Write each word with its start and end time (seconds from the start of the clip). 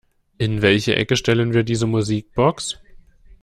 In 0.39 0.63
welche 0.63 0.95
Ecke 0.95 1.15
stellen 1.15 1.53
wir 1.53 1.61
diese 1.63 1.85
Musikbox? 1.85 2.79